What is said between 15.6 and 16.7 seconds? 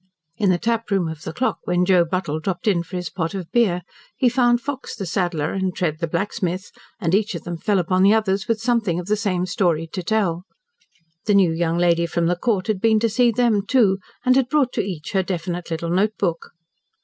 little note book.